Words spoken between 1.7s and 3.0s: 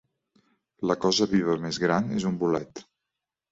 gran és un bolet.